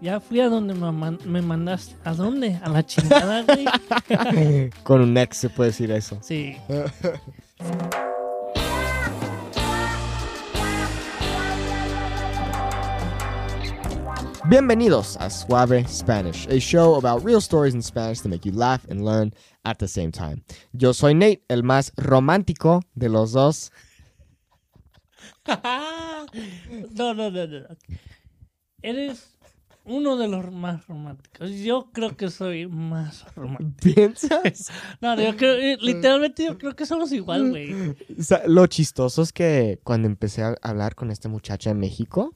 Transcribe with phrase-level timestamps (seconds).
[0.00, 1.96] Ya fui a donde me, man- me mandaste.
[2.04, 2.58] ¿A dónde?
[2.62, 4.70] A la chingada, güey.
[4.84, 6.18] Con un ex se puede decir eso.
[6.22, 6.56] Sí.
[14.48, 18.86] Bienvenidos a Suave Spanish, a show about real stories in Spanish to make you laugh
[18.88, 19.32] and learn
[19.64, 20.42] at the same time.
[20.72, 23.70] Yo soy Nate, el más romántico de los dos.
[25.46, 27.66] no, no, no, no.
[28.82, 29.37] Eres
[29.88, 31.50] uno de los más románticos.
[31.50, 33.94] Yo creo que soy más romántico.
[33.94, 34.70] ¿Piensas?
[35.00, 37.72] No, yo creo, eh, literalmente yo creo que somos igual, güey.
[38.18, 42.32] O sea, lo chistoso es que cuando empecé a hablar con esta muchacha en México,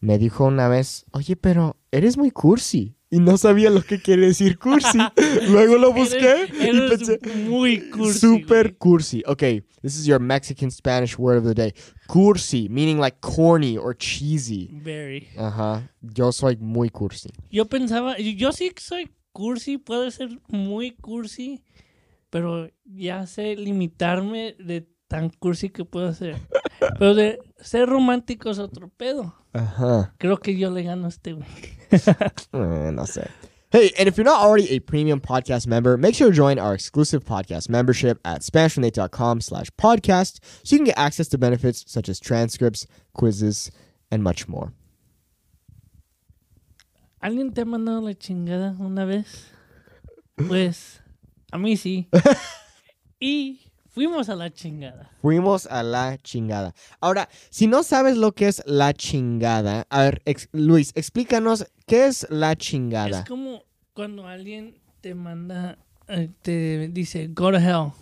[0.00, 2.93] me dijo una vez, oye, pero eres muy cursi.
[3.10, 4.98] Y no sabía lo que quiere decir cursi.
[5.48, 8.18] Luego lo busqué y pensé, muy cursi.
[8.18, 8.78] super güey.
[8.78, 9.22] cursi.
[9.26, 11.72] Okay, this is your Mexican Spanish word of the day.
[12.08, 14.68] Cursi, meaning like corny or cheesy.
[14.72, 15.28] Very.
[15.36, 17.30] Ajá, yo soy muy cursi.
[17.50, 21.62] Yo pensaba, yo- sí que soy cursi, puedo ser muy cursi,
[22.30, 26.36] pero ya sé limitarme de tan cursi que puedo ser.
[26.98, 29.34] Pero de ser romántico es otro pedo.
[29.52, 30.14] Ajá.
[30.18, 31.46] Creo que yo le gano a este güey.
[32.52, 33.28] Eh, no sé.
[33.70, 36.74] Hey, and if you're not already a premium podcast member, make sure to join our
[36.74, 42.08] exclusive podcast membership at SpanishFromNate.com slash podcast so you can get access to benefits such
[42.08, 43.72] as transcripts, quizzes,
[44.12, 44.72] and much more.
[47.20, 49.46] ¿Alguien te ha mandado la chingada una vez?
[50.36, 51.00] Pues
[51.52, 52.06] a mí sí.
[53.20, 55.10] Y fuimos a la chingada.
[55.22, 56.74] Fuimos a la chingada.
[57.00, 62.06] Ahora, si no sabes lo que es la chingada, a ver, ex- Luis, explícanos qué
[62.06, 63.20] es la chingada.
[63.20, 63.62] Es como
[63.94, 65.78] cuando alguien te manda,
[66.08, 67.92] eh, te dice, go to hell.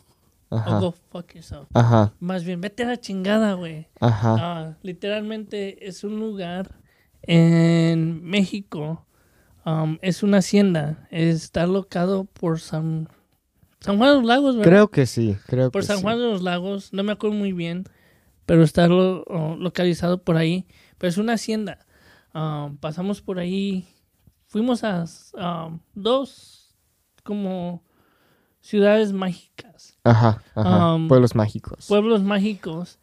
[0.48, 1.66] O Ajá, go fuck yourself.
[1.72, 3.86] ajá, Más bien, vete a la chingada, güey.
[4.00, 4.36] ajá.
[4.38, 6.70] Ah, literalmente es un lugar
[7.22, 9.06] en México.
[9.64, 11.06] um, es una hacienda.
[11.10, 13.08] Está locado por San,
[13.82, 14.70] San Juan de los Lagos, ¿verdad?
[14.70, 16.02] Creo que sí, creo por que San sí.
[16.02, 16.92] Juan de los Lagos.
[16.92, 17.84] No me acuerdo muy bien,
[18.46, 20.66] pero está lo- oh, localizado por ahí.
[20.98, 21.78] Pero es una hacienda.
[22.34, 23.86] Um, pasamos por ahí.
[24.46, 25.04] Fuimos a
[25.34, 26.76] um, dos
[27.24, 27.82] como
[28.60, 30.94] ciudades mágicas Ajá, ajá.
[30.94, 31.86] Um, Pueblos mágicos.
[31.88, 32.98] pueblos mágicos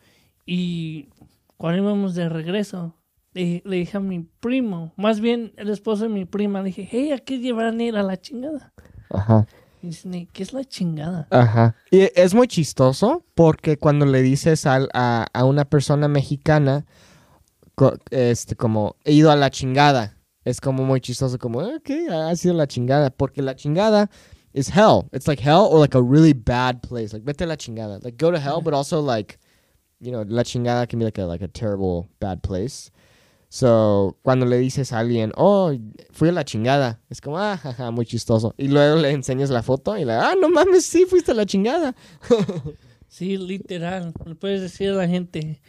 [0.46, 1.09] y
[1.57, 2.96] cuando íbamos de regreso
[3.34, 6.88] le, le dije a mi primo, más bien el esposo de mi prima, le dije,
[6.90, 8.73] hey, ¿a qué llevarán a ir a la chingada?
[9.09, 9.46] Ajá.
[9.81, 11.28] Y dice, "Nate, ¿qué es la chingada?
[11.31, 11.75] Ajá.
[11.91, 16.85] Y es muy chistoso porque cuando le dices al- a, a una persona mexicana,
[17.75, 21.90] co- este, como, he ido a la chingada, es como muy chistoso, como, "Ah, ok,
[22.12, 24.09] ha sido la chingada, porque la chingada
[24.53, 25.03] is hell.
[25.13, 27.13] It's like hell or like a really bad place.
[27.13, 28.00] Like, vete a la chingada.
[28.03, 29.38] Like, go to hell, but also like,
[30.01, 32.91] you know, la chingada can be like a, like a terrible, bad place.
[33.51, 35.73] So, cuando le dices a alguien, oh,
[36.11, 38.53] fui a la chingada, es como, ah, jaja, muy chistoso.
[38.57, 41.45] Y luego le enseñas la foto y le, ah, no mames, sí, fuiste a la
[41.45, 41.95] chingada.
[43.11, 45.59] Sí, literal, le puedes decir a la gente,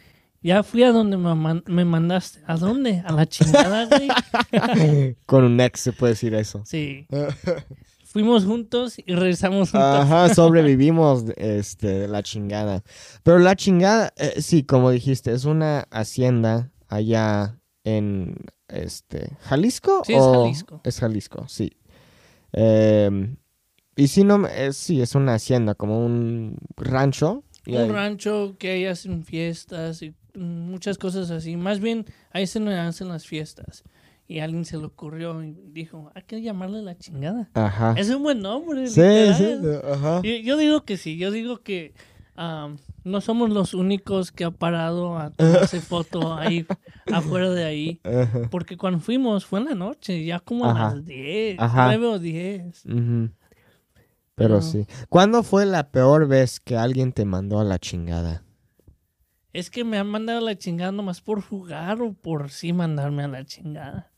[0.43, 2.39] ya fui a donde me, man- me mandaste.
[2.45, 3.01] ¿A dónde?
[3.03, 5.15] ¿A la chingada, güey?
[5.25, 6.61] Con un ex se puede decir eso.
[6.67, 7.07] Sí.
[8.05, 9.89] Fuimos juntos y regresamos juntos.
[10.01, 12.83] Ajá, sobrevivimos este, la chingada.
[13.23, 18.35] Pero la chingada, eh, sí, como dijiste, es una hacienda allá en
[18.67, 20.03] este Jalisco.
[20.05, 20.81] Sí, es o- Jalisco.
[20.83, 21.71] Es Jalisco, sí.
[22.53, 23.37] Em,
[23.95, 27.43] y si no, es, sí, es una hacienda, como un rancho.
[27.67, 31.55] un rancho que ahí hacen fiestas y muchas cosas así.
[31.57, 33.83] Más bien, ahí se nos hacen las fiestas.
[34.27, 37.49] Y a alguien se le ocurrió y dijo, hay que llamarle la chingada.
[37.53, 37.95] Ajá.
[37.97, 38.87] Es un buen nombre.
[38.87, 39.61] Sí, literal.
[39.61, 40.21] sí, ajá.
[40.23, 41.93] Yo, yo digo que sí, yo digo que
[42.35, 46.65] no somos los únicos que ha parado a tomarse foto ahí
[47.11, 48.01] afuera de ahí.
[48.03, 48.47] Ajá.
[48.49, 50.95] Porque cuando fuimos fue en la noche, ya como a Ajá.
[50.95, 51.87] las 10, Ajá.
[51.87, 52.85] 9 o 10.
[52.85, 53.29] Ujú.
[54.35, 54.87] Pero Pero- sí.
[55.09, 58.43] ¿Cuándo fue la peor vez que alguien te mandó a la chingada?
[59.53, 63.23] Es que me han mandado a la chingada nomás por jugar o por sí mandarme
[63.23, 64.09] a la chingada.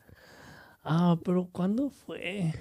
[0.84, 2.54] Ah, pero ¿cuándo fue?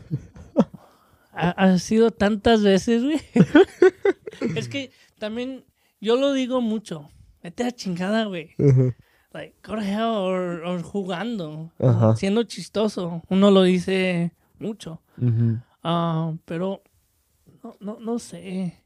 [1.35, 3.21] ha, ha sido tantas veces, güey.
[4.57, 4.91] es que
[5.23, 5.65] también
[6.01, 7.09] yo lo digo mucho.
[7.45, 8.51] Vete a la chingada, güey.
[9.33, 11.71] Like, go to hell or, or jugando.
[11.79, 12.17] Ajá.
[12.17, 13.23] Siendo chistoso.
[13.29, 15.01] Uno lo dice mucho.
[15.85, 16.83] Ah, pero
[17.63, 18.83] no, no, no sé.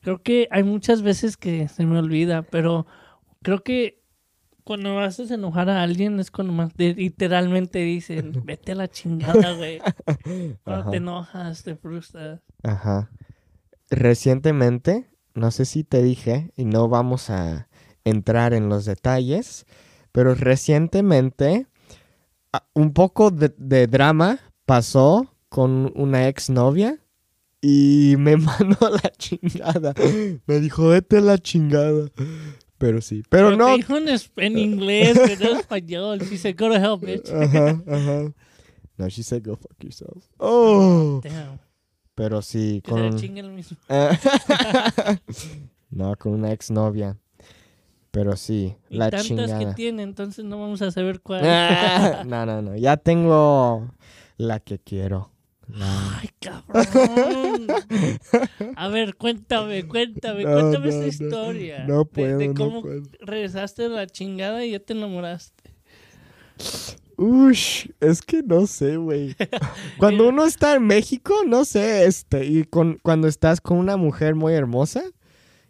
[0.00, 2.86] Creo que hay muchas veces que se me olvida, pero
[3.42, 4.02] creo que
[4.64, 9.54] cuando haces enojar a alguien es cuando más de- literalmente dicen, vete a la chingada,
[9.56, 9.78] güey.
[10.64, 10.90] Cuando Ajá.
[10.90, 12.40] te enojas, te frustras.
[12.64, 13.10] Ajá.
[13.90, 17.68] Recientemente, no sé si te dije, y no vamos a
[18.04, 19.66] entrar en los detalles,
[20.12, 21.66] pero recientemente
[22.52, 26.98] ah, un poco de, de drama pasó con una exnovia
[27.60, 29.94] y me mandó a la chingada.
[30.46, 32.08] Me dijo, vete a la chingada.
[32.78, 33.66] Pero sí, pero no.
[33.66, 33.96] te dijo
[34.36, 36.18] en, inglés, pero en español.
[36.28, 37.30] She said, go to hell, bitch.
[37.30, 38.32] Ajá, ajá.
[38.98, 40.28] No, she said go fuck yourself.
[40.38, 41.20] Oh.
[41.24, 41.58] Damn.
[42.14, 43.38] Pero sí, Que se con...
[43.38, 43.76] el mismo.
[45.90, 47.16] no, con una exnovia.
[48.10, 49.74] Pero sí, Y la tantas que chingada.
[49.74, 51.42] tiene, entonces no vamos a saber cuál.
[52.26, 52.76] No, no, no.
[52.76, 53.90] Ya tengo
[54.36, 55.30] la que quiero.
[55.80, 57.66] Ay, cabrón.
[58.76, 61.84] A ver, cuéntame, cuéntame, No, cuéntame no, esa historia.
[61.86, 63.02] No puedo, de, cómo puedo.
[63.20, 65.70] regresaste de la chingada y ya te enamoraste.
[67.22, 69.36] Ush, es que no sé, güey.
[69.98, 74.34] Cuando uno está en México, no sé, este, y con, cuando estás con una mujer
[74.34, 75.02] muy hermosa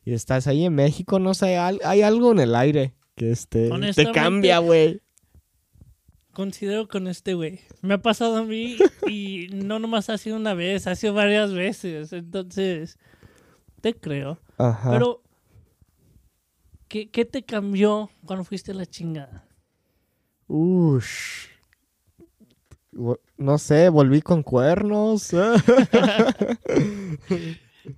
[0.04, 3.68] y estás ahí en México, no sé, al- hay algo en el aire que este
[3.94, 5.00] te cambia, güey.
[6.32, 7.60] Considero con este güey.
[7.82, 11.52] Me ha pasado a mí y no nomás ha sido una vez, ha sido varias
[11.52, 12.12] veces.
[12.14, 12.98] Entonces,
[13.82, 14.40] te creo.
[14.56, 14.90] Ajá.
[14.92, 15.22] Pero,
[16.88, 19.44] ¿qué, qué te cambió cuando fuiste a la chingada?
[20.54, 21.48] Ush.
[23.38, 25.30] No sé, volví con cuernos.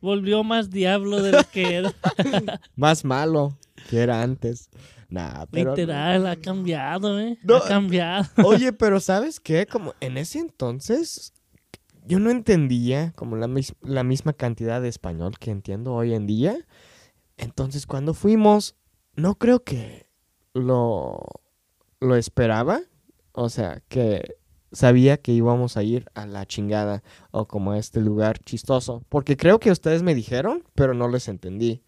[0.01, 1.93] Volvió más diablo de lo que era.
[2.77, 3.59] Más malo
[3.91, 4.71] que era antes.
[5.09, 5.75] Nah, pero.
[5.75, 7.39] Literal, ha cambiado, ¿eh?
[7.43, 7.56] No.
[7.56, 8.25] Ha cambiado.
[8.45, 9.67] Oye, pero ¿sabes qué?
[9.67, 11.33] Como en ese entonces
[12.06, 16.27] yo no entendía como la, mis- la misma cantidad de español que entiendo hoy en
[16.27, 16.56] día.
[17.37, 18.75] Entonces cuando fuimos,
[19.17, 20.06] no creo que
[20.55, 21.21] lo,
[22.05, 22.81] lo esperaba.
[23.33, 24.37] O sea, que
[24.73, 27.03] sabía que íbamos a ir a la chingada
[27.33, 29.05] o como a este lugar chistoso.
[29.09, 31.83] Porque creo que ustedes me dijeron, pero no les entendí.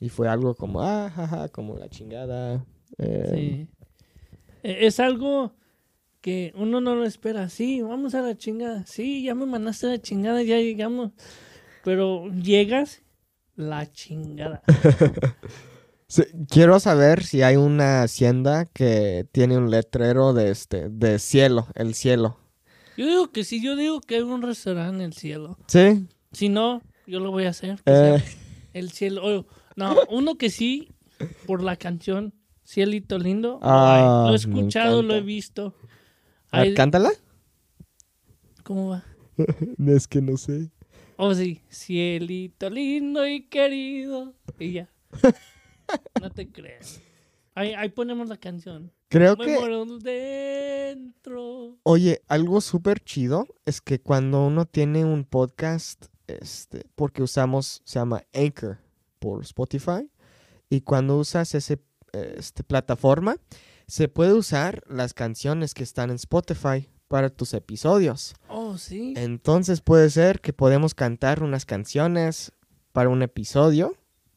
[0.00, 2.64] Y fue algo como, ah, jaja, como la chingada.
[2.98, 3.68] eh, Sí.
[4.62, 5.54] E- Es algo
[6.20, 7.48] que uno no lo espera.
[7.48, 8.84] Sí, vamos a la chingada.
[8.86, 11.10] Sí, ya me mandaste a la chingada, ya llegamos.
[11.84, 13.02] Pero llegas,
[13.56, 14.62] la chingada.
[16.48, 21.94] Quiero saber si hay una hacienda que tiene un letrero de este, de cielo, el
[21.94, 22.38] cielo.
[22.96, 25.58] Yo digo que sí, yo digo que hay un restaurante en el cielo.
[25.68, 26.06] Sí.
[26.32, 27.80] Si no, yo lo voy a hacer.
[27.86, 28.22] Eh,
[28.74, 29.22] el cielo.
[29.40, 30.90] o- no, uno que sí,
[31.46, 32.34] por la canción
[32.66, 33.52] Cielito Lindo.
[33.54, 35.74] lo Ah, he me escuchado, lo he visto.
[36.50, 37.10] a ver, Hay- cántala.
[38.64, 39.04] ¿Cómo va?
[39.86, 40.70] Es que no sé.
[41.16, 41.62] Oh, sí.
[41.70, 44.34] Cielito lindo y querido.
[44.58, 44.90] Y ya.
[46.20, 47.00] No te creas.
[47.54, 48.90] Ahí, ahí ponemos la canción.
[49.08, 51.76] Creo Me que, muero dentro.
[51.82, 57.98] oye, algo súper chido es que cuando uno tiene un podcast, este, porque usamos, se
[57.98, 58.78] llama Anchor
[59.18, 60.10] por Spotify,
[60.70, 61.78] y cuando usas ese,
[62.12, 63.36] este, plataforma,
[63.86, 68.34] se puede usar las canciones que están en Spotify para tus episodios.
[68.48, 69.12] Oh, sí.
[69.16, 72.52] Entonces puede ser que podemos cantar unas canciones
[72.92, 73.94] para un episodio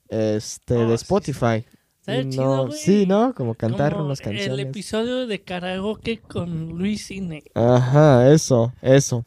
[0.09, 1.65] este, Oh, de sí, Spotify.
[2.05, 2.77] Chido, no- güey.
[2.77, 3.33] sí, ¿no?
[3.33, 4.65] Como cantar Como unas El canciones.
[4.67, 7.43] episodio de karaoke con Luis Cine.
[7.55, 9.25] Ajá, eso, eso.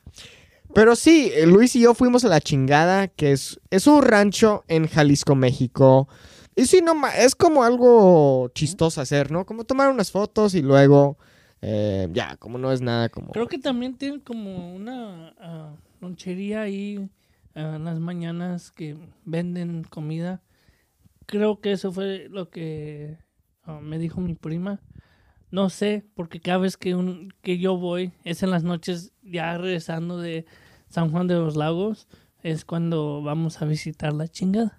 [0.74, 4.64] Pero sí, eh, Luis y yo fuimos a la chingada, que es, es un rancho
[4.68, 6.08] en Jalisco, México.
[6.54, 9.44] Y sí, no, es como algo chistoso hacer, ¿no?
[9.46, 11.16] Como tomar unas fotos y luego,
[11.62, 13.32] eh, ya, como no es nada como...
[13.32, 17.08] Creo que también tienen como una ah, lonchería ahí
[17.56, 20.42] ah, en las mañanas que venden comida.
[21.28, 23.18] Creo que eso fue lo que
[23.64, 24.80] ah, me dijo mi prima.
[25.50, 29.56] No sé, porque cada vez que, un, que yo voy es en las noches ya
[29.58, 30.44] regresando de
[30.88, 32.08] San Juan de los Lagos.
[32.42, 34.78] Es cuando vamos a visitar la chingada.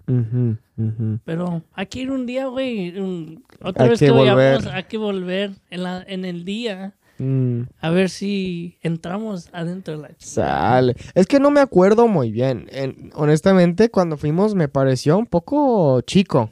[1.24, 2.98] Pero hay que ir un día, güey.
[2.98, 6.94] un- Otra Hay vez que que, vayamos, hay que volver en, la, en el día.
[7.20, 7.68] Mm.
[7.82, 10.10] A ver si entramos adentro de la.
[10.16, 10.96] Sale.
[11.14, 12.66] Es que no me acuerdo muy bien.
[12.70, 16.48] En- honestamente, cuando fuimos me pareció un poco chico.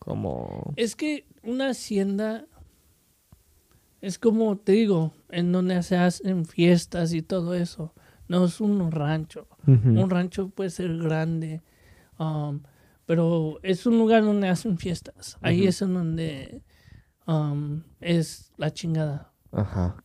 [0.00, 0.72] Como...
[0.74, 2.46] Es que una hacienda
[4.00, 7.94] es como te digo, en donde se hacen fiestas y todo eso.
[8.26, 9.46] No es un rancho.
[9.66, 11.62] Un rancho puede ser grande,
[12.18, 12.60] um,
[13.06, 15.36] pero es un lugar donde hacen fiestas.
[15.42, 16.62] Ahí es en donde
[17.26, 19.32] um, es la chingada.
[19.52, 20.02] Ajá.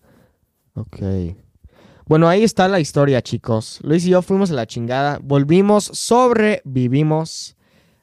[0.75, 0.97] Ok.
[2.05, 3.79] Bueno, ahí está la historia, chicos.
[3.83, 5.19] Luis y yo fuimos a la chingada.
[5.23, 7.55] Volvimos, sobrevivimos.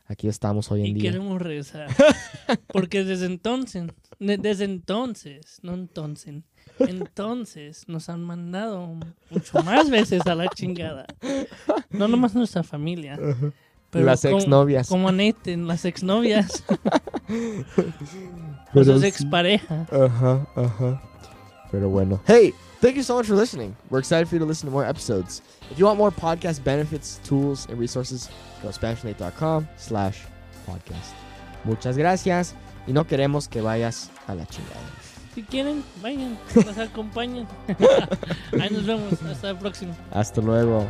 [0.07, 1.11] Aquí estamos hoy en Y día.
[1.13, 1.89] queremos regresar.
[2.73, 3.85] Porque desde entonces,
[4.19, 6.43] de- desde entonces, no entonces,
[6.79, 8.97] entonces nos han mandado
[9.31, 11.07] mucho más veces a la chingada.
[11.91, 13.19] No nomás nuestra familia.
[13.91, 14.89] Pero Las como- exnovias.
[14.89, 16.65] Como Nathan, las exnovias,
[18.73, 19.07] Pero sus sí.
[19.09, 19.93] exparejas.
[19.93, 21.03] Ajá, ajá.
[21.71, 22.21] Pero bueno.
[22.27, 23.77] Hey, thank you so much for listening.
[23.91, 25.43] We're excited for you to listen to more episodes.
[25.71, 28.29] If you want more podcast benefits, tools, and resources,
[28.63, 30.23] go to SpanishNate.com slash
[30.67, 31.15] podcast.
[31.65, 32.55] Muchas gracias
[32.87, 34.81] y no queremos que vayas a la chingada.
[35.35, 37.47] Si quieren, vayan, nos acompañen.
[38.61, 39.13] Ahí nos vemos.
[39.23, 39.95] Hasta la próxima.
[40.11, 40.87] Hasta luego.